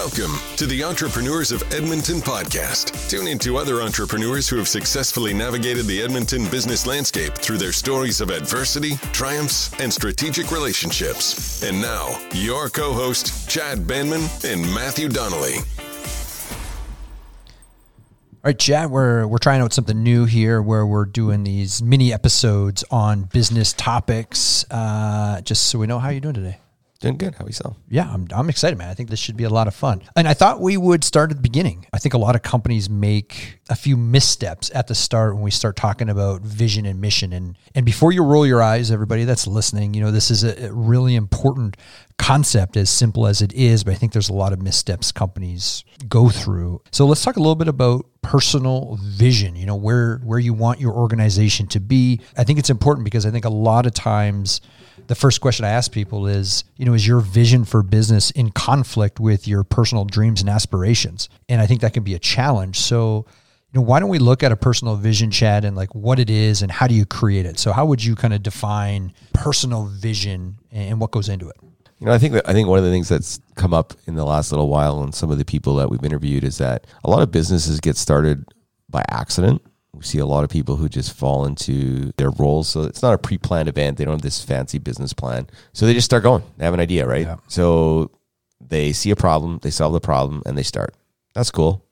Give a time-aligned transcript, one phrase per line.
[0.00, 3.10] Welcome to the Entrepreneurs of Edmonton podcast.
[3.10, 7.70] Tune in to other entrepreneurs who have successfully navigated the Edmonton business landscape through their
[7.70, 11.62] stories of adversity, triumphs, and strategic relationships.
[11.62, 15.56] And now, your co host, Chad Banman and Matthew Donnelly.
[15.56, 15.64] All
[18.42, 22.84] right, Chad, we're we're trying out something new here where we're doing these mini episodes
[22.90, 24.64] on business topics.
[24.70, 26.58] Uh, just so we know how you're doing today.
[27.00, 27.34] Doing good.
[27.34, 27.78] How are yourself?
[27.88, 28.90] Yeah, I'm, I'm excited, man.
[28.90, 30.02] I think this should be a lot of fun.
[30.16, 31.86] And I thought we would start at the beginning.
[31.94, 35.50] I think a lot of companies make a few missteps at the start when we
[35.50, 37.32] start talking about vision and mission.
[37.32, 40.70] And and before you roll your eyes, everybody that's listening, you know, this is a
[40.74, 41.78] really important
[42.18, 45.84] concept as simple as it is, but I think there's a lot of missteps companies
[46.06, 46.82] go through.
[46.92, 50.80] So let's talk a little bit about personal vision, you know, where where you want
[50.80, 52.20] your organization to be.
[52.36, 54.60] I think it's important because I think a lot of times
[55.06, 58.50] the first question I ask people is, you know, is your vision for business in
[58.50, 61.28] conflict with your personal dreams and aspirations?
[61.48, 62.78] And I think that can be a challenge.
[62.78, 63.26] So,
[63.72, 66.30] you know, why don't we look at a personal vision, Chad, and like what it
[66.30, 67.58] is and how do you create it?
[67.58, 71.56] So, how would you kind of define personal vision and what goes into it?
[72.00, 74.16] You know, I think that I think one of the things that's come up in
[74.16, 77.10] the last little while, and some of the people that we've interviewed, is that a
[77.10, 78.44] lot of businesses get started
[78.88, 82.68] by accident we see a lot of people who just fall into their roles.
[82.68, 83.98] So it's not a pre planned event.
[83.98, 85.48] They don't have this fancy business plan.
[85.72, 86.42] So they just start going.
[86.56, 87.26] They have an idea, right?
[87.26, 87.36] Yeah.
[87.48, 88.10] So
[88.60, 90.94] they see a problem, they solve the problem, and they start.
[91.34, 91.84] That's cool.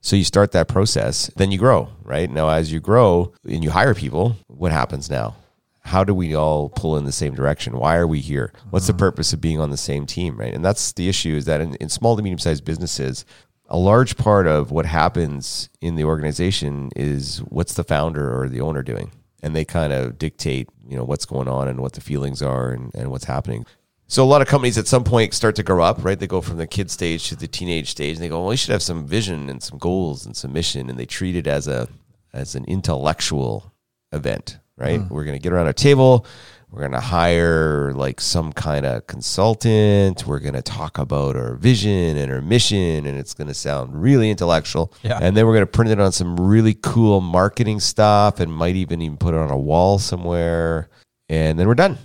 [0.00, 2.30] So you start that process, then you grow, right?
[2.30, 5.36] Now, as you grow and you hire people, what happens now?
[5.84, 7.78] How do we all pull in the same direction?
[7.78, 8.52] Why are we here?
[8.70, 9.00] What's the mm-hmm.
[9.00, 10.54] purpose of being on the same team, right?
[10.54, 13.24] And that's the issue is that in, in small to medium sized businesses,
[13.68, 18.60] a large part of what happens in the organization is what's the founder or the
[18.60, 19.10] owner doing
[19.42, 22.70] and they kind of dictate you know what's going on and what the feelings are
[22.70, 23.64] and, and what's happening
[24.06, 26.40] so a lot of companies at some point start to grow up right they go
[26.40, 28.82] from the kid stage to the teenage stage and they go well we should have
[28.82, 31.88] some vision and some goals and some mission and they treat it as a
[32.32, 33.72] as an intellectual
[34.12, 35.10] event right mm.
[35.10, 36.26] we're going to get around a table
[36.74, 40.26] we're going to hire like some kind of consultant.
[40.26, 44.02] We're going to talk about our vision and our mission, and it's going to sound
[44.02, 44.92] really intellectual.
[45.04, 45.20] Yeah.
[45.22, 48.74] And then we're going to print it on some really cool marketing stuff and might
[48.74, 50.88] even even put it on a wall somewhere.
[51.28, 51.96] And then we're done.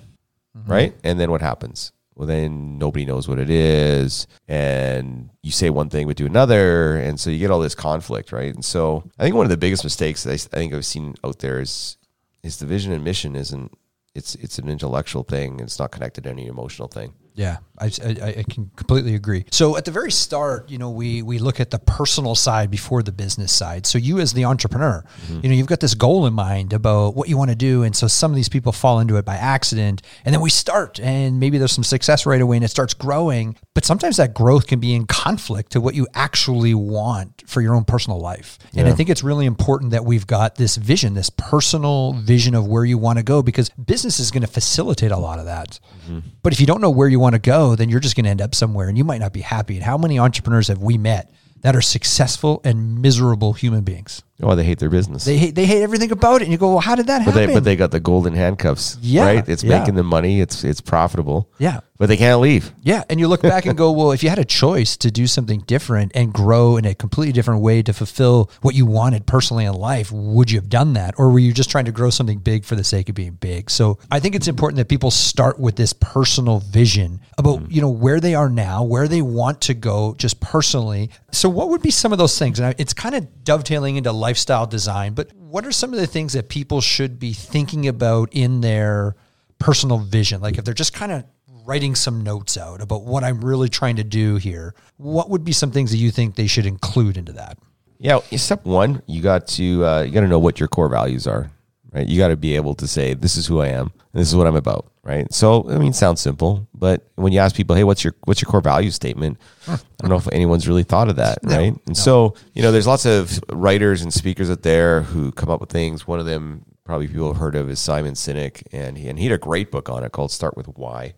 [0.56, 0.72] Mm-hmm.
[0.72, 0.96] Right.
[1.04, 1.92] And then what happens?
[2.14, 4.28] Well, then nobody knows what it is.
[4.48, 6.98] And you say one thing but do another.
[6.98, 8.32] And so you get all this conflict.
[8.32, 8.54] Right.
[8.54, 11.60] And so I think one of the biggest mistakes I think I've seen out there
[11.60, 11.98] is
[12.44, 13.78] is the vision and mission isn't
[14.16, 15.60] it's it's an intellectual thing.
[15.60, 17.14] It's not connected to any emotional thing.
[17.36, 19.46] Yeah, I, I, I, can completely agree.
[19.52, 23.02] So at the very start, you know, we we look at the personal side before
[23.02, 23.86] the business side.
[23.86, 25.40] So you as the entrepreneur, mm-hmm.
[25.42, 27.96] you know, you've got this goal in mind about what you want to do, and
[27.96, 31.40] so some of these people fall into it by accident, and then we start, and
[31.40, 33.56] maybe there's some success right away, and it starts growing.
[33.74, 37.76] But sometimes that growth can be in conflict to what you actually want for your
[37.76, 38.60] own personal life.
[38.76, 38.90] And.
[38.90, 42.84] I think it's really important that we've got this vision, this personal vision of where
[42.84, 45.80] you want to go, because business is going to facilitate a lot of that.
[46.04, 46.20] Mm-hmm.
[46.42, 48.30] But if you don't know where you want to go, then you're just going to
[48.30, 49.76] end up somewhere and you might not be happy.
[49.76, 51.32] And how many entrepreneurs have we met
[51.62, 54.24] that are successful and miserable human beings?
[54.42, 55.26] Oh, they hate their business.
[55.26, 56.44] They hate they hate everything about it.
[56.44, 57.48] And you go, well, how did that but happen?
[57.48, 58.98] They, but they got the golden handcuffs.
[59.02, 59.50] Yeah, right.
[59.50, 59.80] It's yeah.
[59.80, 60.40] making them money.
[60.40, 61.50] It's it's profitable.
[61.58, 62.74] Yeah, but they can't leave.
[62.82, 65.28] Yeah, and you look back and go, well, if you had a choice to do
[65.28, 69.66] something different and grow in a completely different way to fulfill what you wanted personally
[69.66, 72.40] in life, would you have done that, or were you just trying to grow something
[72.40, 73.70] big for the sake of being big?
[73.70, 77.72] So I think it's important that people start with this personal vision about mm-hmm.
[77.72, 81.10] you know where they are now, where they want to go, just personally.
[81.32, 82.60] So what would be some of those things?
[82.62, 86.34] And it's kind of dovetailing into lifestyle design but what are some of the things
[86.34, 89.16] that people should be thinking about in their
[89.58, 90.42] personal vision?
[90.42, 91.26] Like if they're just kind of
[91.66, 95.52] writing some notes out about what I'm really trying to do here, what would be
[95.52, 97.58] some things that you think they should include into that?
[97.98, 101.28] Yeah, step one, you got to uh, you got to know what your core values
[101.28, 101.52] are
[101.92, 102.08] right?
[102.08, 103.92] You got to be able to say, this is who I am.
[104.14, 105.34] And this is what I'm about, right?
[105.34, 108.50] So, I mean, sounds simple, but when you ask people, hey, what's your what's your
[108.50, 109.40] core value statement?
[109.68, 111.74] I don't know if anyone's really thought of that, no, right?
[111.74, 111.94] And no.
[111.94, 115.72] so, you know, there's lots of writers and speakers out there who come up with
[115.72, 116.06] things.
[116.06, 119.26] One of them, probably people have heard of, is Simon Sinek, and he and he
[119.26, 121.16] had a great book on it called "Start with Why."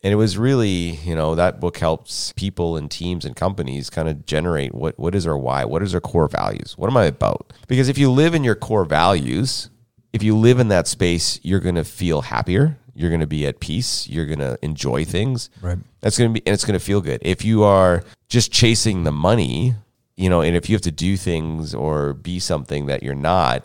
[0.00, 4.08] And it was really, you know, that book helps people and teams and companies kind
[4.08, 7.06] of generate what what is our why, what is our core values, what am I
[7.06, 7.52] about?
[7.66, 9.70] Because if you live in your core values,
[10.12, 12.77] if you live in that space, you're going to feel happier.
[12.98, 14.08] You're going to be at peace.
[14.08, 15.50] You're going to enjoy things.
[15.62, 15.78] Right.
[16.00, 17.20] That's going to be, and it's going to feel good.
[17.22, 19.74] If you are just chasing the money,
[20.16, 23.64] you know, and if you have to do things or be something that you're not,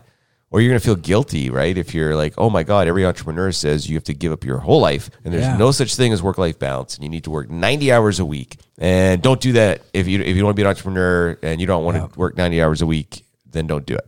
[0.51, 1.75] or you're going to feel guilty, right?
[1.75, 4.59] If you're like, oh my God, every entrepreneur says you have to give up your
[4.59, 5.57] whole life and there's Yeah.
[5.57, 8.25] no such thing as work life balance and you need to work 90 hours a
[8.25, 8.57] week.
[8.77, 11.65] And don't do that if you, if you want to be an entrepreneur and you
[11.65, 12.05] don't want Yeah.
[12.05, 14.07] to work 90 hours a week, then don't do it.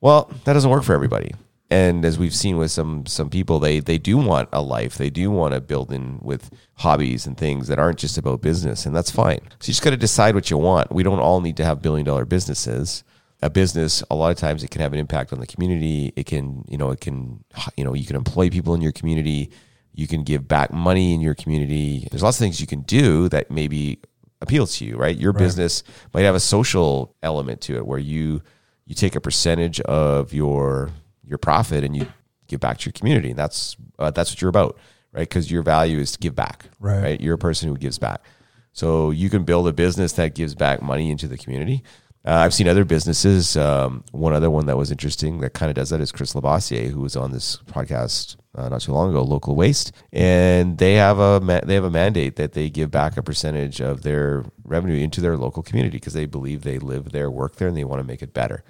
[0.00, 1.32] Well, that doesn't work for everybody.
[1.70, 4.96] And as we've seen with some some people, they they do want a life.
[4.96, 8.86] They do want to build in with hobbies and things that aren't just about business,
[8.86, 9.40] and that's fine.
[9.60, 10.92] So you just got to decide what you want.
[10.92, 13.02] We don't all need to have billion dollar businesses.
[13.42, 16.10] A business, a lot of times, it can have an impact on the community.
[16.16, 17.44] It can, you know, it can,
[17.76, 19.50] you know, you can employ people in your community.
[19.92, 22.08] You can give back money in your community.
[22.10, 24.00] There's lots of things you can do that maybe
[24.40, 25.16] appeals to you, right?
[25.16, 25.82] Your business
[26.14, 28.42] might have a social element to it where you
[28.86, 30.92] you take a percentage of your
[31.26, 32.06] your profit and you
[32.48, 33.30] give back to your community.
[33.30, 34.78] And that's uh, that's what you're about,
[35.12, 35.28] right?
[35.28, 36.66] Because your value is to give back,
[37.02, 37.20] Right.
[37.20, 38.22] You're a person who gives back.
[38.72, 41.82] So you can build a business that gives back money into the community.
[42.26, 43.56] Uh, I've seen other businesses.
[43.56, 46.90] Um, one other one that was interesting that kind of does that is Chris Labossiere,
[46.90, 51.18] who was on this podcast uh, not too long ago, Local Waste, and they have
[51.20, 54.96] a ma- they have a mandate that they give back a percentage of their revenue
[55.02, 58.00] into their local community because they believe they live there, work there, and they want
[58.00, 58.64] to make it better,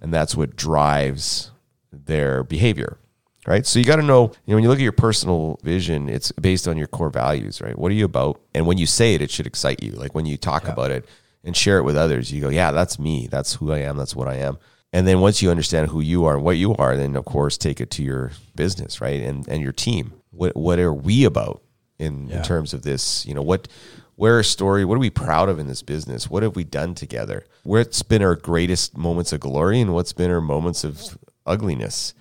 [0.00, 1.50] and that's what drives
[1.92, 2.98] their behavior
[3.46, 3.66] right?
[3.66, 6.32] So you got to know, you know, when you look at your personal vision, it's
[6.32, 7.76] based on your core values, right?
[7.76, 8.40] What are you about?
[8.54, 9.92] And when you say it, it should excite you.
[9.92, 11.06] Like when you talk about it
[11.44, 13.26] and share it with others, you go, yeah, that's me.
[13.30, 13.96] That's who I am.
[13.96, 14.58] That's what I am.
[14.92, 17.56] And then once you understand who you are and what you are, then of course
[17.56, 19.22] take it to your business, right?
[19.22, 20.12] And and your team.
[20.30, 21.62] What what are we about
[21.98, 23.24] in, in terms of this?
[23.24, 23.68] You know, what
[24.16, 26.28] where a story, what are we proud of in this business?
[26.28, 27.46] What have we done together?
[27.62, 31.16] What's been our greatest moments of glory and what's been our moments of
[31.46, 32.14] ugliness?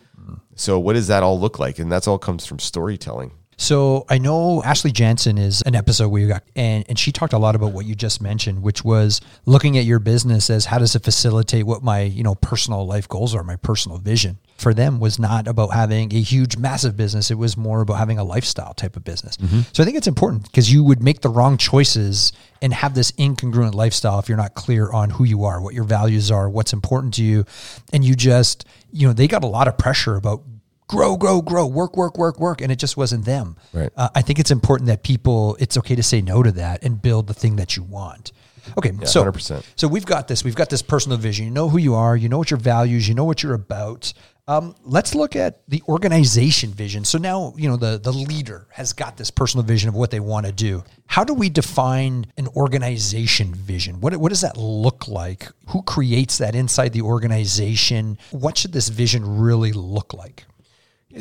[0.55, 1.79] So what does that all look like?
[1.79, 3.31] And that's all comes from storytelling.
[3.57, 7.33] So I know Ashley Jansen is an episode where we got, and, and she talked
[7.33, 10.79] a lot about what you just mentioned, which was looking at your business as how
[10.79, 14.39] does it facilitate what my you know personal life goals are, my personal vision.
[14.57, 17.29] For them was not about having a huge, massive business.
[17.29, 19.37] It was more about having a lifestyle type of business.
[19.37, 19.61] Mm-hmm.
[19.73, 22.31] So I think it's important because you would make the wrong choices
[22.63, 25.83] and have this incongruent lifestyle if you're not clear on who you are, what your
[25.83, 27.45] values are, what's important to you,
[27.93, 30.43] and you just you know they got a lot of pressure about
[30.91, 32.61] grow, grow, grow, work, work, work, work.
[32.61, 33.55] And it just wasn't them.
[33.71, 33.89] Right.
[33.95, 37.01] Uh, I think it's important that people, it's okay to say no to that and
[37.01, 38.33] build the thing that you want.
[38.77, 38.91] Okay.
[39.05, 39.63] so, 100%.
[39.75, 41.45] so we've got this, we've got this personal vision.
[41.45, 44.13] You know who you are, you know what your values, you know what you're about.
[44.47, 47.05] Um, let's look at the organization vision.
[47.05, 50.19] So now, you know, the, the leader has got this personal vision of what they
[50.19, 50.83] want to do.
[51.05, 54.01] How do we define an organization vision?
[54.01, 55.47] What, what does that look like?
[55.67, 58.17] Who creates that inside the organization?
[58.31, 60.45] What should this vision really look like?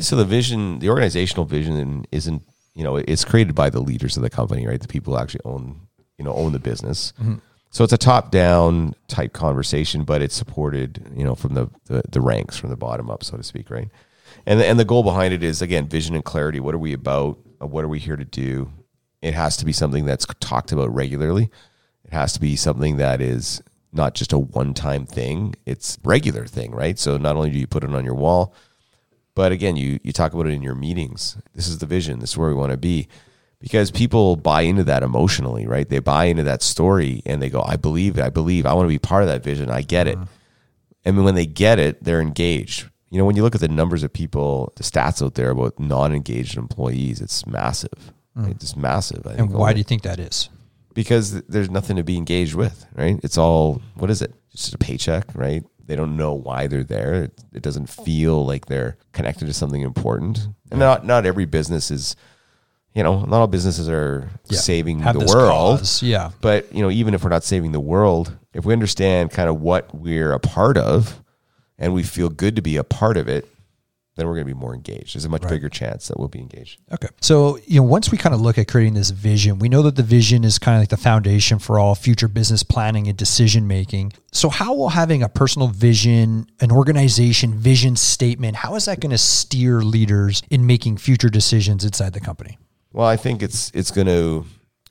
[0.00, 2.42] So the vision, the organizational vision isn't,
[2.74, 4.80] you know, it's created by the leaders of the company, right?
[4.80, 5.82] The people who actually own,
[6.20, 7.12] you know, own the business.
[7.70, 12.02] So it's a top down type conversation, but it's supported, you know, from the, the,
[12.10, 13.88] the ranks, from the bottom up, so to speak, right?
[14.44, 16.60] And the, and the goal behind it is, again, vision and clarity.
[16.60, 17.38] What are we about?
[17.62, 18.70] Uh, What are we here to do?
[19.22, 21.48] It has to be something that's talked about regularly.
[22.04, 23.62] It has to be something that is
[23.92, 26.98] not just a one time thing, it's regular thing, right?
[26.98, 28.52] So not only do you put it on your wall,
[29.34, 31.36] but again, you you talk about it in your meetings.
[31.54, 32.18] This is the vision.
[32.18, 33.08] This is where we want to be.
[33.60, 35.88] Because people buy into that emotionally, right?
[35.88, 38.24] They buy into that story and they go, I believe, it.
[38.24, 39.70] I believe, I want to be part of that vision.
[39.70, 40.16] I get it.
[40.16, 40.24] Mm-hmm.
[41.04, 42.88] And when they get it, they're engaged.
[43.10, 45.78] You know, when you look at the numbers of people, the stats out there about
[45.78, 48.12] non-engaged employees, it's massive.
[48.34, 48.52] Right?
[48.52, 49.26] It's massive.
[49.26, 50.48] I And think why only- do you think that is?
[50.92, 53.20] because there's nothing to be engaged with, right?
[53.22, 54.34] It's all what is it?
[54.52, 55.62] It's Just a paycheck, right?
[55.86, 57.14] They don't know why they're there.
[57.24, 60.48] It, it doesn't feel like they're connected to something important.
[60.70, 62.16] And not not every business is,
[62.94, 64.58] you know, not all businesses are Yeah.
[64.58, 65.78] saving Have the world.
[65.78, 66.30] cause, yeah.
[66.40, 69.60] But you know, even if we're not saving the world, if we understand kind of
[69.60, 71.22] what we're a part of,
[71.78, 73.48] and we feel good to be a part of it,
[74.16, 75.14] then we're going to be more engaged.
[75.14, 76.78] There's a much bigger chance that we'll be engaged.
[76.92, 77.08] Okay.
[77.22, 79.96] So, you know, once we kind of look at creating this vision, we know that
[79.96, 83.66] the vision is kind of like the foundation for all future business planning and decision
[83.66, 84.12] making.
[84.30, 89.10] So, how will having a personal vision, an organization vision statement, how is that going
[89.12, 92.58] to steer leaders in making future decisions inside the company?
[92.92, 94.44] Well, I think it's it's going to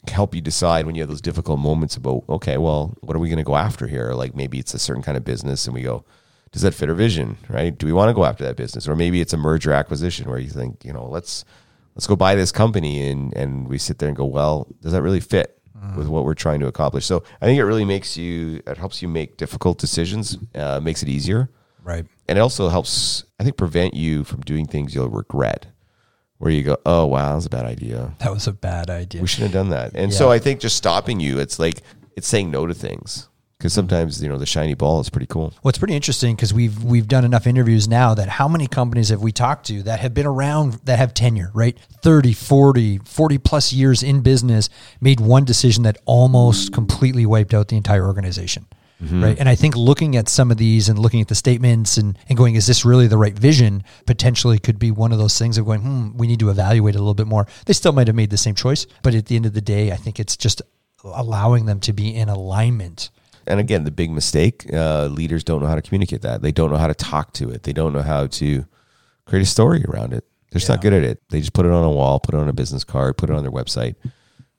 [0.09, 3.27] help you decide when you have those difficult moments about okay, well, what are we
[3.29, 4.13] going to go after here?
[4.13, 6.05] Like maybe it's a certain kind of business, and we go,
[6.51, 7.37] does that fit our vision?
[7.49, 7.77] Right?
[7.77, 10.39] Do we want to go after that business, or maybe it's a merger acquisition where
[10.39, 11.43] you think, you know, let's
[11.95, 15.01] let's go buy this company, and and we sit there and go, well, does that
[15.01, 15.55] really fit?
[15.95, 18.61] With what we're trying to accomplish, so I think it really makes you.
[18.67, 20.37] It helps you make difficult decisions.
[20.53, 21.49] Uh, makes it easier
[21.81, 22.05] Right.
[22.27, 25.67] and it also helps i think prevent you from doing things you'll regret
[26.39, 29.21] where you go oh wow that was a bad idea That was a bad idea.
[29.21, 31.81] we shouldn't have done that and so i think just stopping you it's like
[32.15, 33.29] it's saying no to things
[33.59, 33.79] because mm-hmm.
[33.79, 35.53] sometimes you know the shiny ball is pretty cool.
[35.61, 39.09] Well, it's pretty interesting because we've we've done enough interviews now that how many companies
[39.09, 41.77] have we talked to that have been around that have tenure, right?
[42.01, 44.69] 30, 40, 40 plus years in business,
[45.01, 48.65] made one decision that almost completely wiped out the entire organization.
[49.01, 49.39] Right.
[49.39, 52.37] And I think looking at some of these and looking at the statements and, and
[52.37, 53.83] going, is this really the right vision?
[54.05, 56.99] Potentially could be one of those things of going, hmm, we need to evaluate a
[56.99, 57.47] little bit more.
[57.65, 59.91] They still might have made the same choice, but at the end of the day,
[59.93, 60.61] I think it's just
[61.03, 63.09] allowing them to be in alignment.
[63.47, 66.41] And again, the big mistake: uh, leaders don't know how to communicate that.
[66.41, 67.63] They don't know how to talk to it.
[67.63, 68.65] They don't know how to
[69.25, 70.25] create a story around it.
[70.51, 71.21] They're just not good at it.
[71.29, 73.35] They just put it on a wall, put it on a business card, put it
[73.35, 73.95] on their website,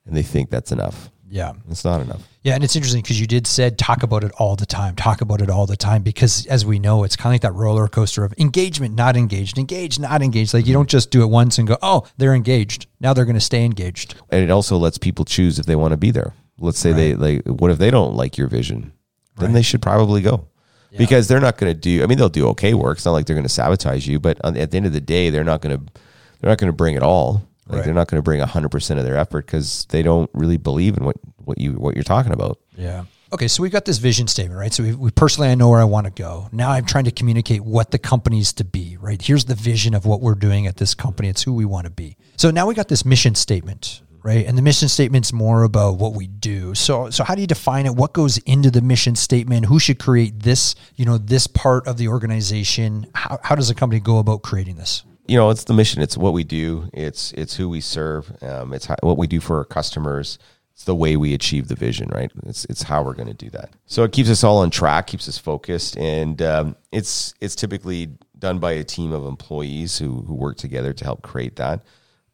[0.05, 1.09] and they think that's enough.
[1.31, 1.53] Yeah.
[1.69, 2.27] It's not enough.
[2.43, 5.21] Yeah, and it's interesting because you did said talk about it all the time, talk
[5.21, 7.87] about it all the time because as we know, it's kind of like that roller
[7.87, 10.53] coaster of engagement, not engaged, engaged, not engaged.
[10.53, 10.89] Like you don't mm-hmm.
[10.89, 12.87] just do it once and go, oh, they're engaged.
[12.99, 14.15] Now they're going to stay engaged.
[14.29, 16.33] And it also lets people choose if they want to be there.
[16.59, 18.91] Let's say they like, what if they don't like your vision?
[19.37, 20.47] Then they should probably go.
[20.97, 22.03] Because they're not going to do.
[22.03, 22.97] I mean, they'll do okay work.
[22.97, 24.99] It's not like they're going to sabotage you, but on, at the end of the
[24.99, 25.93] day, they're not going to.
[26.41, 27.47] They're not going to bring it all.
[27.67, 27.85] Like Right.
[27.85, 30.97] they're not going to bring hundred percent of their effort because they don't really believe
[30.97, 32.59] in what what you what you're talking about.
[32.77, 33.05] Yeah.
[33.33, 34.73] Okay, so we've got this vision statement, right?
[34.73, 36.49] So we, we personally, I know where I want to go.
[36.51, 39.21] Now I'm trying to communicate what the company's to be, right?
[39.21, 41.29] Here's the vision of what we're doing at this company.
[41.29, 42.17] It's who we want to be.
[42.35, 44.45] So now we got this mission statement, right?
[44.45, 46.75] And the mission statement's more about what we do.
[46.75, 47.95] So, so how do you define it?
[47.95, 49.67] What goes into the mission statement?
[49.67, 53.07] Who should create this, you know, this part of the organization?
[53.15, 55.03] How, how does a company go about creating this?
[55.31, 56.01] You know, it's the mission.
[56.01, 56.89] It's what we do.
[56.91, 58.29] It's it's who we serve.
[58.43, 60.37] Um, it's how, what we do for our customers.
[60.73, 62.29] It's the way we achieve the vision, right?
[62.45, 63.69] It's it's how we're going to do that.
[63.85, 68.09] So it keeps us all on track, keeps us focused, and um, it's it's typically
[68.37, 71.85] done by a team of employees who who work together to help create that.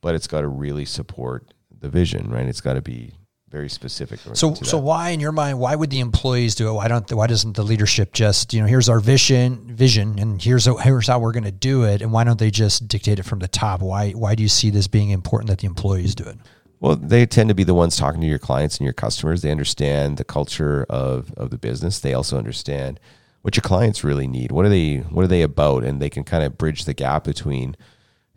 [0.02, 2.48] But it's got to really support the vision, right?
[2.48, 3.14] It's got to be
[3.50, 4.20] very specific.
[4.34, 6.74] So, so why, in your mind, why would the employees do it?
[6.74, 7.10] Why don't?
[7.12, 11.20] Why doesn't the leadership just, you know, here's our vision, vision, and here's here's how
[11.20, 13.82] we're going to do it, and why don't they just dictate it from the top?
[13.82, 16.38] Why why do you see this being important that the employees do it?
[16.80, 19.42] Well, they tend to be the ones talking to your clients and your customers.
[19.42, 22.00] They understand the culture of, of the business.
[22.00, 23.00] They also understand
[23.42, 24.52] what your clients really need.
[24.52, 25.84] What are they what are they about?
[25.84, 27.76] And they can kind of bridge the gap between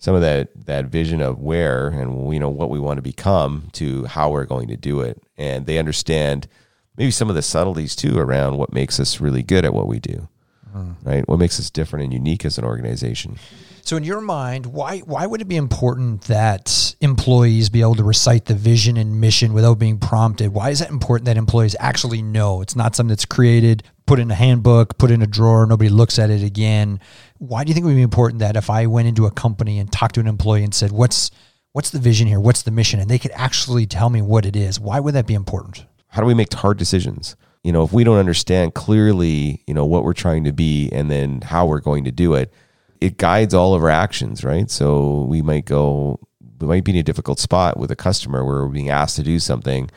[0.01, 3.69] some of that that vision of where and you know what we want to become
[3.73, 5.23] to how we're going to do it.
[5.37, 6.49] And they understand
[6.97, 10.01] maybe some of the subtleties too around what makes us really good at what we
[10.01, 10.29] do.
[10.73, 10.93] Hmm.
[11.03, 11.29] Right?
[11.29, 13.39] What makes us different and unique as an organization.
[13.83, 18.05] So, in your mind, why why would it be important that employees be able to
[18.05, 20.53] recite the vision and mission without being prompted?
[20.53, 22.63] Why is that important that employees actually know?
[22.63, 26.19] It's not something that's created, put in a handbook, put in a drawer, nobody looks
[26.19, 27.01] at it again.
[27.41, 29.79] Why do you think it would be important that if I went into a company
[29.79, 31.31] and talked to an employee and said, "What's
[31.73, 32.41] what's the vision here?
[32.41, 34.79] What's the mission?" and they could actually tell me what it is?
[34.79, 35.85] Why would that be important?
[36.11, 39.87] how do we make hard decisions you know if we don't understand clearly you know
[39.87, 42.53] what we're trying to be and then how we're going to do it
[43.01, 46.21] it guides all of our actions right so we might go
[46.61, 49.23] we might be in a difficult spot with a customer where we're being asked to
[49.23, 49.91] do something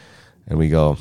[0.48, 0.98] and we go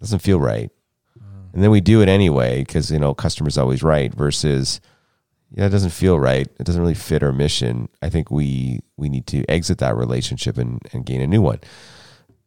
[0.00, 0.70] doesn't feel right
[1.18, 1.54] mm.
[1.54, 4.80] and then we do it anyway because you know customer's always right versus
[5.50, 6.46] yeah it doesn't feel right.
[6.58, 7.88] It doesn't really fit our mission.
[8.02, 11.60] I think we we need to exit that relationship and, and gain a new one.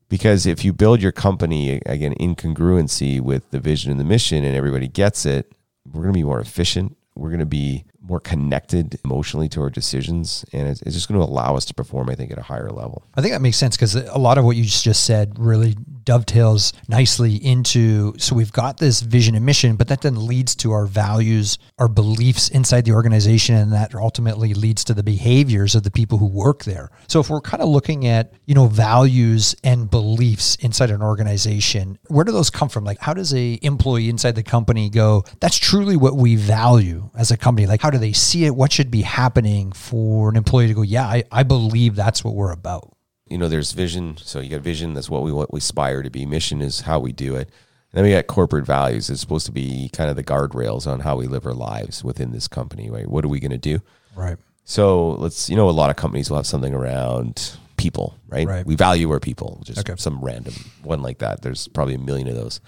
[0.10, 4.44] Because if you build your company again in congruency with the vision and the mission
[4.44, 5.54] and everybody gets it
[5.90, 6.98] we're to be more efficient.
[7.16, 11.26] We're to be more connected emotionally to our decisions and it's, it's just going to
[11.26, 13.78] allow us to perform i think at a higher level I think that makes sense
[13.78, 18.78] because a lot of what you just said really dovetails nicely into so we've got
[18.78, 22.94] this vision and mission, but that then leads to our values, our beliefs inside the
[22.94, 26.90] organization, and that ultimately leads to the behaviors of the people who work there.
[27.08, 32.00] So if we're kind of looking at, you know, values and beliefs inside an organization,
[32.08, 32.84] where do those come from?
[32.84, 37.30] Like how does a employee inside the company go, that's truly what we value as
[37.30, 37.68] a company?
[37.68, 38.56] Like how do they see it?
[38.56, 42.34] What should be happening for an employee to go, yeah, I, I believe that's what
[42.36, 42.92] we're about?
[43.28, 46.10] you know there's vision so you got vision that's what we what we aspire to
[46.10, 49.46] be mission is how we do it and then we got corporate values it's supposed
[49.46, 52.90] to be kind of the guardrails on how we live our lives within this company
[52.90, 53.80] right what are we going to do
[54.18, 54.38] Right.
[54.66, 58.46] So let's, you know, a lot of companies will have something around people, right?
[58.46, 58.66] Right.
[58.66, 59.94] We value our people, just Okay.
[59.98, 61.42] some random one like that.
[61.42, 62.60] There's probably a million of those.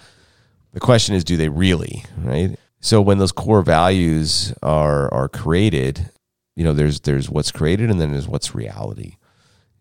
[0.72, 2.58] The question is, do they really, right?
[2.84, 6.10] So when those core values are are created,
[6.54, 9.16] you know, there's there's what's created and then there's what's reality.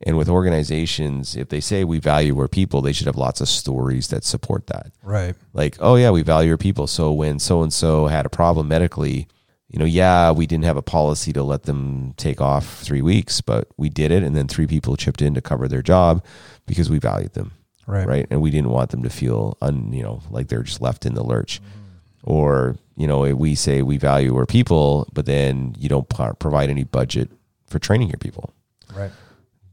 [0.05, 3.49] And with organizations, if they say we value our people, they should have lots of
[3.49, 5.35] stories that support that Right.
[5.51, 6.87] like, oh yeah, we value our people.
[6.87, 9.27] So when so and so had a problem medically,
[9.67, 13.41] you know, yeah, we didn't have a policy to let them take off three weeks,
[13.41, 16.23] but we did it, and then three people chipped in to cover their job
[16.65, 17.51] because we valued them.
[17.85, 18.07] Right.
[18.07, 21.05] right and we didn't want them to feel un you know like they're just left
[21.05, 21.82] in the lurch mm-hmm.
[22.23, 26.07] Or you know we say we value our people but then you don't
[26.39, 27.29] provide any budget
[27.67, 28.53] for training your people.
[28.95, 29.11] Right.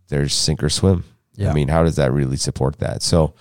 [0.09, 1.05] there's sink or swim.
[1.35, 1.51] Yeah.
[1.51, 3.03] i mean how does that really support that?
[3.03, 3.35] So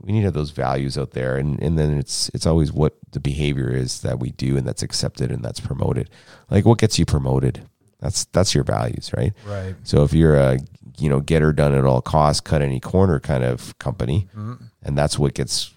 [0.00, 2.96] we need to have those values out there and, and then it's it's always what
[3.12, 6.10] the behavior is that we do and that's accepted and that's promoted.
[6.50, 7.62] Like what gets you promoted?
[8.00, 9.32] That's that's your values right?
[9.46, 9.74] Right.
[9.84, 10.58] so if you're a
[10.98, 14.64] you know get her done at all costs, cut any corner kind of company, mm-hmm.
[14.82, 15.72] and that's what gets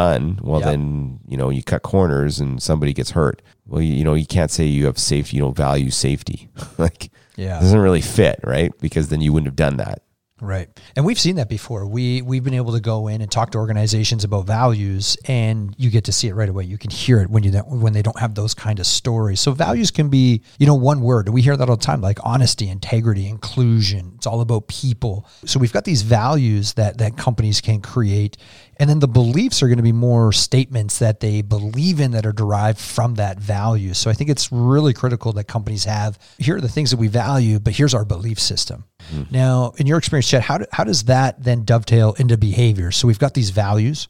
[0.00, 0.70] done, well Yeah.
[0.70, 3.42] then you know you cut corners and somebody gets hurt.
[3.66, 6.48] Well, you, you know you can't say you have safety, you don't value safety.
[6.78, 7.58] like Yeah.
[7.58, 8.72] it doesn't really fit, right?
[8.80, 10.02] Because then you wouldn't have done that.
[10.42, 10.68] Right.
[10.96, 11.86] And we've seen that before.
[11.86, 15.88] We we've been able to go in and talk to organizations about values and you
[15.88, 16.64] get to see it right away.
[16.64, 19.40] You can hear it when you don't, when they don't have those kind of stories.
[19.40, 21.28] So values can be, you know, one word.
[21.28, 24.14] We hear that all the time like honesty, integrity, inclusion.
[24.16, 25.28] It's all about people.
[25.44, 28.36] So we've got these values that that companies can create
[28.78, 32.26] and then the beliefs are going to be more statements that they believe in that
[32.26, 33.94] are derived from that value.
[33.94, 37.06] So I think it's really critical that companies have here are the things that we
[37.06, 38.82] value, but here's our belief system.
[39.30, 42.90] Now, in your experience, Chad, how, do, how does that then dovetail into behavior?
[42.90, 44.08] So we've got these values,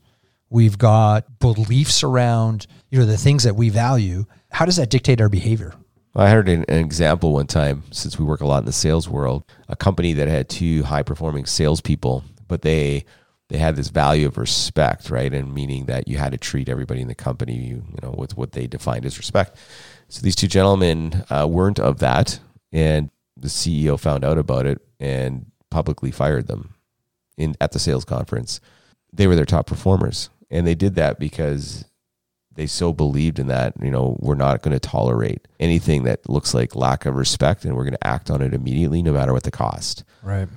[0.50, 4.26] we've got beliefs around you know the things that we value.
[4.50, 5.74] How does that dictate our behavior?
[6.14, 9.08] I heard an, an example one time, since we work a lot in the sales
[9.08, 13.06] world, a company that had two high performing salespeople, but they
[13.48, 15.32] they had this value of respect, right?
[15.32, 18.36] And meaning that you had to treat everybody in the company, you, you know, with
[18.36, 19.56] what they defined as respect.
[20.08, 22.40] So these two gentlemen uh, weren't of that,
[22.72, 26.74] and the CEO found out about it and publicly fired them
[27.36, 28.60] in at the sales conference.
[29.12, 31.84] They were their top performers, and they did that because
[32.54, 36.52] they so believed in that, you know, we're not going to tolerate anything that looks
[36.54, 39.42] like lack of respect and we're going to act on it immediately no matter what
[39.42, 40.04] the cost.
[40.22, 40.48] Right.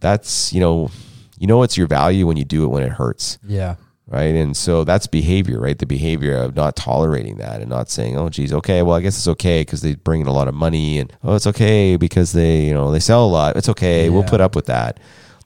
[0.00, 0.90] That's, you know,
[1.38, 3.76] you know it's your value when you do it when it hurts, Yeah.
[4.08, 4.34] Right?
[4.34, 5.78] And so that's behavior, right?
[5.78, 9.16] The behavior of not tolerating that and not saying, "Oh geez, okay, well I guess
[9.16, 12.32] it's okay because they bring in a lot of money and oh it's okay because
[12.32, 13.56] they, you know, they sell a lot.
[13.56, 14.10] It's okay.
[14.10, 15.00] We'll put up with that."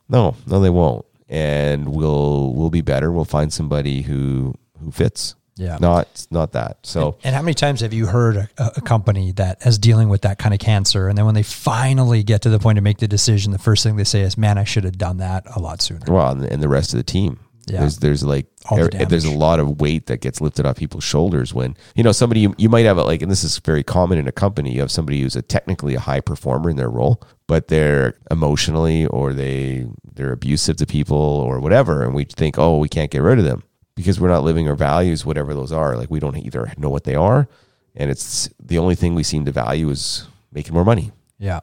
[0.09, 1.07] No, no they won't.
[1.29, 3.13] And we'll we'll be better.
[3.13, 5.37] We'll find somebody who who fits.
[5.57, 5.77] Yeah.
[5.81, 6.79] Not not that.
[6.83, 10.23] So And how many times have you heard a, a company that is dealing with
[10.23, 12.99] that kind of cancer, and then when they finally get to the point to make
[12.99, 15.61] the decision, the first thing they say is, "Man, I should have done that a
[15.61, 17.39] lot sooner." well, and, and the rest of the team.
[17.71, 17.81] Yeah.
[17.81, 21.05] There's there's like the er- there's a lot of weight that gets lifted off people's
[21.05, 23.83] shoulders when you know somebody you, you might have a, like and this is very
[23.83, 26.91] common in a company you have somebody who's a technically a high performer in their
[26.91, 32.59] role but they're emotionally or they they're abusive to people or whatever and we think
[32.59, 33.63] oh we can't get rid of them
[33.95, 37.05] because we're not living our values whatever those are like we don't either know what
[37.05, 37.49] they are
[37.97, 41.61] and it's the only thing we seem to value is making more money Yeah.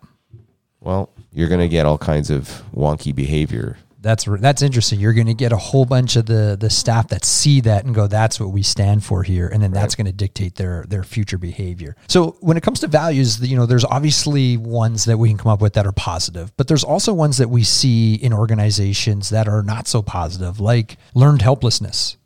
[0.81, 4.99] well you're going to get all kinds of wonky behavior That's that's interesting.
[4.99, 7.95] You're going to get a whole bunch of the the staff that see that and
[7.95, 11.03] go, "That's what we stand for here," and then that's going to dictate their their
[11.03, 11.95] future behavior.
[12.07, 15.51] So when it comes to values, you know, there's obviously ones that we can come
[15.51, 19.47] up with that are positive, but there's also ones that we see in organizations that
[19.47, 22.17] are not so positive, like learned helplessness.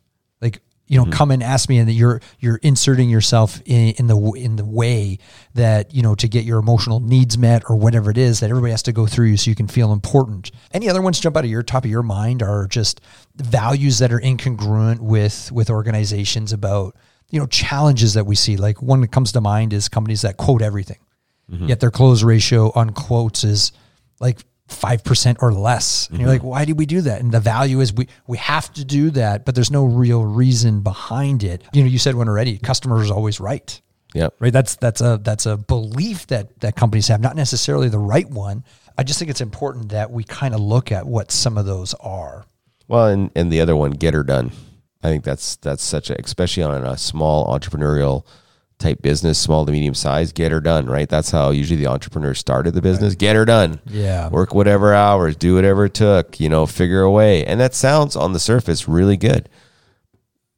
[0.92, 1.14] You know, mm-hmm.
[1.14, 4.66] come and ask me, and that you're you're inserting yourself in, in the in the
[4.66, 5.20] way
[5.54, 8.72] that you know to get your emotional needs met or whatever it is that everybody
[8.72, 10.52] has to go through you so you can feel important.
[10.74, 13.00] Any other ones jump out of your top of your mind are just
[13.38, 16.98] values that are incongruent with with organizations about
[17.30, 18.58] you know challenges that we see.
[18.58, 21.00] Like one that comes to mind is companies that quote everything,
[21.50, 21.68] mm-hmm.
[21.68, 23.72] yet their close ratio on quotes is
[24.20, 24.40] like
[24.72, 26.08] five percent or less.
[26.08, 26.34] And you're mm-hmm.
[26.34, 27.22] like, why did we do that?
[27.22, 30.82] And the value is we we have to do that, but there's no real reason
[30.82, 31.64] behind it.
[31.74, 33.82] You know, you said one already, customer is always right.
[34.14, 34.30] Yeah.
[34.40, 34.52] Right.
[34.52, 38.64] That's that's a that's a belief that that companies have, not necessarily the right one.
[38.98, 41.94] I just think it's important that we kind of look at what some of those
[41.96, 42.46] are.
[42.88, 44.52] Well, and, and the other one, get her done.
[45.02, 48.26] I think that's that's such a especially on a small entrepreneurial
[48.82, 51.08] type business, small to medium size, get her done, right?
[51.08, 53.16] That's how usually the entrepreneur started the business.
[53.16, 53.80] Get her done.
[53.86, 54.28] Yeah.
[54.30, 57.46] Work whatever hours, do whatever it took, you know, figure a way.
[57.46, 59.48] And that sounds on the surface really good.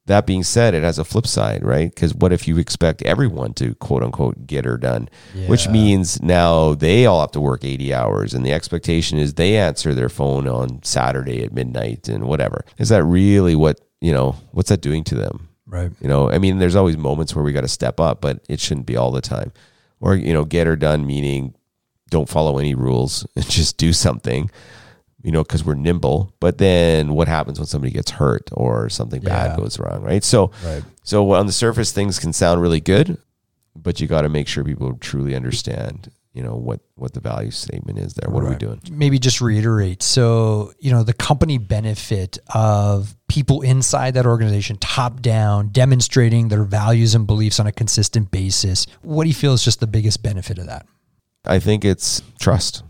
[0.06, 1.88] That being said, it has a flip side, right?
[1.88, 5.08] Because what if you expect everyone to quote unquote get her done?
[5.46, 9.56] Which means now they all have to work 80 hours and the expectation is they
[9.56, 12.66] answer their phone on Saturday at midnight and whatever.
[12.76, 15.48] Is that really what, you know, what's that doing to them?
[15.66, 15.90] Right.
[16.00, 18.60] You know, I mean, there's always moments where we got to step up, but it
[18.60, 19.52] shouldn't be all the time.
[20.00, 21.54] Or, you know, get her done, meaning
[22.10, 24.50] don't follow any rules and just do something,
[25.22, 26.32] you know, because we're nimble.
[26.40, 29.48] But then what happens when somebody gets hurt or something Yeah.
[29.48, 30.22] bad goes wrong, right?
[30.22, 30.84] So, Right.
[31.02, 33.16] so on the surface, things can sound really good,
[33.74, 37.50] but you got to make sure people truly understand, you know what what the value
[37.52, 38.28] statement is there.
[38.28, 38.80] What are we doing?
[38.90, 40.02] Maybe just reiterate.
[40.02, 46.64] So, you know, the company benefit of people inside that organization, top down, demonstrating their
[46.64, 48.86] values and beliefs on a consistent basis.
[49.02, 50.86] What do you feel is just the biggest benefit of that?
[51.44, 52.82] I think it's trust.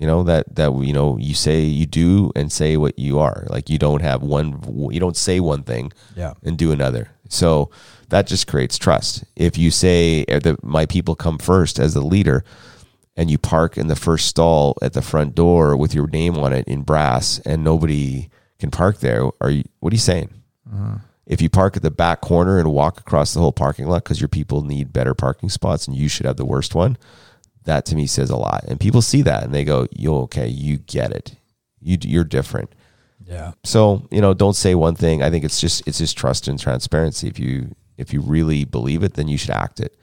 [0.00, 3.46] You know that that you know you say you do and say what you are.
[3.48, 4.60] Like you don't have one.
[4.92, 6.34] You don't say one thing Yeah.
[6.42, 7.10] and do another.
[7.28, 7.70] So
[8.08, 9.24] that just creates trust.
[9.36, 12.44] If you say that my people come first as a leader,
[13.16, 16.52] and you park in the first stall at the front door with your name on
[16.52, 19.64] it in brass, and nobody can park there, are you?
[19.80, 20.30] What are you saying?
[20.68, 20.96] Mm-hmm.
[21.26, 24.20] If you park at the back corner and walk across the whole parking lot because
[24.20, 26.98] your people need better parking spots and you should have the worst one,
[27.64, 28.64] that to me says a lot.
[28.64, 31.36] And people see that and they go, "Yo, okay, you get it.
[31.80, 32.74] You you're different."
[33.24, 33.52] Yeah.
[33.64, 35.22] So you know, don't say one thing.
[35.22, 37.28] I think it's just it's just trust and transparency.
[37.28, 39.96] If you if you really believe it, then you should act it.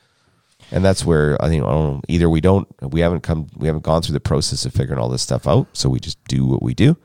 [0.72, 1.66] And that's where I think
[2.08, 5.10] either we don't we haven't come we haven't gone through the process of figuring all
[5.10, 6.98] this stuff out, so we just do what we do.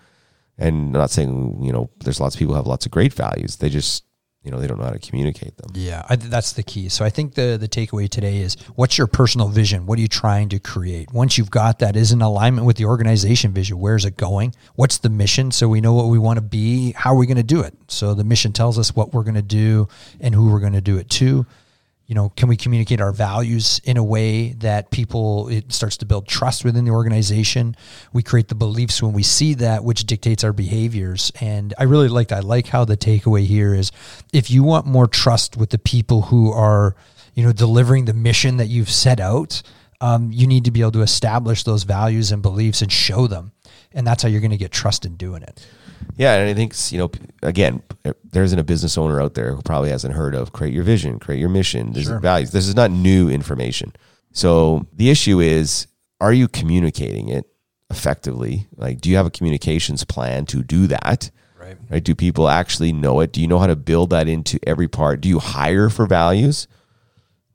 [0.59, 3.12] And I'm not saying you know there's lots of people who have lots of great
[3.12, 3.57] values.
[3.57, 4.05] They just
[4.46, 5.72] you know they don't know how to communicate them.
[5.74, 6.88] Yeah, I, th- that's the key.
[6.88, 9.87] So I think the the takeaway today is what's your personal vision?
[9.87, 11.12] What are you trying to create?
[11.12, 13.80] Once you've got that, is in alignment with the organization vision.
[13.80, 14.54] Where's it going?
[14.76, 15.50] What's the mission?
[15.50, 16.92] So we know what we want to be.
[16.92, 17.74] How are we going to do it?
[17.88, 19.88] So the mission tells us what we're going to do
[20.20, 21.44] and who we're going to do it to.
[22.07, 26.07] You know, can we communicate our values in a way that people it starts to
[26.07, 27.77] build trust within the organization?
[28.12, 31.33] We create the beliefs when we see that, which dictates our behaviors.
[31.40, 33.90] And I really like I like how the takeaway here is
[34.33, 36.95] if you want more trust with the people who are,
[37.35, 39.62] you know, delivering the mission that you've set out,
[40.01, 43.51] um, you need to be able to establish those values and beliefs and show them.
[43.92, 45.66] And that's how you're going to get trust in doing it.
[46.16, 47.11] Yeah, and I think you know,
[47.42, 50.72] again, eh, there isn't a business owner out there who probably hasn't heard of create
[50.74, 51.92] your vision, create your mission.
[51.92, 52.18] This Sure.
[52.20, 52.50] values.
[52.52, 53.92] This is not new information.
[54.32, 55.87] So the issue is,
[56.20, 57.46] are you communicating it
[57.90, 58.66] effectively?
[58.76, 61.30] Like, do you have a communications plan to do that?
[61.59, 61.76] Right.
[61.90, 62.04] Right?
[62.04, 63.32] Do people actually know it?
[63.32, 65.20] Do you know how to build that into every part?
[65.20, 66.68] Do you hire for values?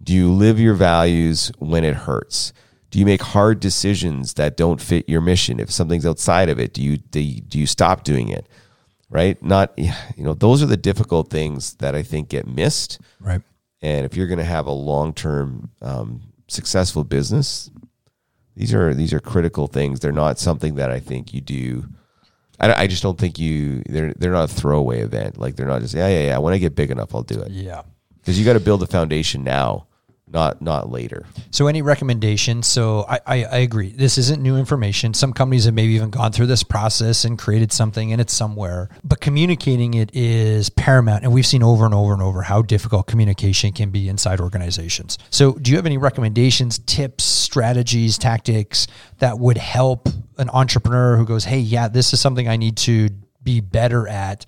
[0.04, 2.54] Do you live your values when it hurts?
[2.92, 5.60] Do you make hard decisions that don't fit your mission?
[5.60, 8.48] If something's outside of it, do you do you, do you stop doing it?
[9.10, 9.42] Right?
[9.42, 13.00] Not you know, those are the difficult things that I think get missed.
[13.20, 13.42] Right.
[13.82, 17.72] And if you're going to have a long term um, successful business,
[18.56, 20.00] these are these are critical things.
[20.02, 21.86] They're not something that I think you do.
[22.60, 23.82] I, I just don't think you.
[23.88, 25.38] They're they're not a throwaway event.
[25.40, 26.38] Like they're not just yeah yeah yeah.
[26.40, 27.84] When I get big enough, I'll do it Yeah.
[28.20, 29.88] because you got to build a foundation now,
[30.32, 31.26] not not later.
[31.52, 32.68] So, any recommendations?
[32.68, 33.92] So, I, I, I agree.
[33.92, 35.14] This isn't new information.
[35.14, 38.90] Some companies have maybe even gone through this process and created something and it's somewhere,
[39.04, 41.24] but communicating it is paramount.
[41.24, 45.18] And we've seen over and over and over how difficult communication can be inside organizations.
[45.30, 48.88] So, do you have any recommendations, tips, strategies, tactics
[49.20, 53.10] that would help an entrepreneur who goes, Hey, yeah, this is something I need to
[53.44, 54.46] be better at?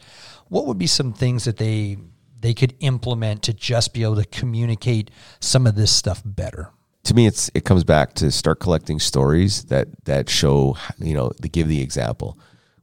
[0.48, 1.98] What would be some things that they
[2.43, 6.69] they could implement to just be able to communicate some of this stuff better.
[7.06, 11.32] to me it's it comes back to start collecting stories that that show you know
[11.41, 12.38] to give the example.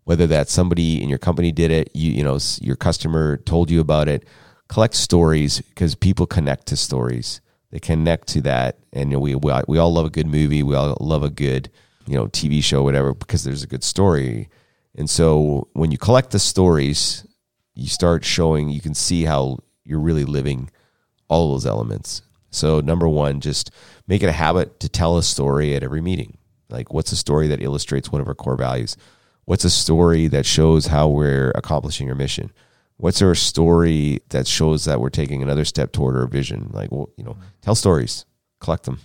[0.04, 3.80] Whether that somebody in your company did it you you know your customer told you
[3.80, 4.24] about it
[4.68, 7.40] collect stories because people connect to stories.
[7.70, 10.62] They connect to that and you know, we, we we all love a good movie
[10.62, 11.70] we all love a good
[12.06, 14.48] you know TV show whatever because there's a good story.
[14.98, 17.24] And so when you collect the stories
[17.80, 20.70] you start showing you can see how you're really living
[21.28, 22.22] all those elements.
[22.50, 23.70] So number one, just
[24.06, 26.36] make it a habit to tell a story at every meeting.
[26.68, 28.96] Like what's a story that illustrates one of our core values?
[29.46, 32.52] What's a story that shows how we're accomplishing our mission?
[32.98, 36.70] What's our story that shows that we're taking another step toward our vision?
[36.72, 38.26] Like, well, you know, tell stories,
[38.60, 39.00] collect them.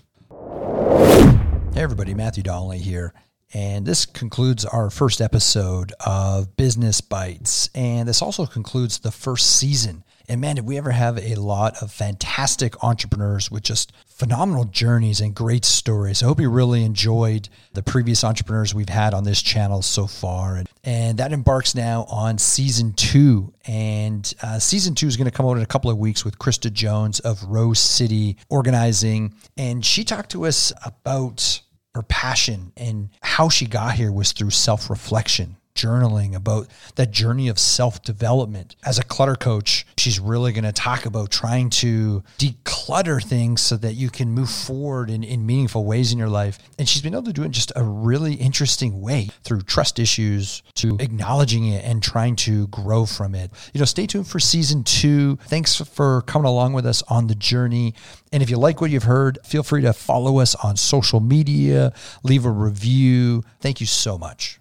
[1.73, 3.13] Hey, everybody, Matthew Donnelly here.
[3.55, 7.69] And this concludes our first episode of Business Bites.
[7.73, 10.03] And this also concludes the first season.
[10.27, 15.21] And man, did we ever have a lot of fantastic entrepreneurs with just phenomenal journeys
[15.21, 16.21] and great stories.
[16.21, 20.55] I hope you really enjoyed the previous entrepreneurs we've had on this channel so far.
[20.55, 23.53] And, and that embarks now on season two.
[23.67, 26.39] And uh, season two is going to come out in a couple of weeks with
[26.39, 29.33] Krista Jones of Rose City Organizing.
[29.55, 31.61] And she talked to us about
[31.95, 35.55] her passion and how she got here was through self reflection.
[35.75, 38.75] Journaling, about that journey of self development.
[38.83, 43.77] As a clutter coach, she's really going to talk about trying to declutter things so
[43.77, 46.57] that you can move forward in, in meaningful ways in your life.
[46.79, 49.99] And she's been able to do it in just a really interesting way through trust
[49.99, 53.51] issues to acknowledging it and trying to grow from it.
[53.73, 55.35] You know, stay tuned for season two.
[55.47, 57.93] Thanks for coming along with us on the journey.
[58.31, 61.93] And if you like what you've heard, feel free to follow us on social media,
[62.23, 63.43] leave a review.
[63.59, 64.59] Thank you so much.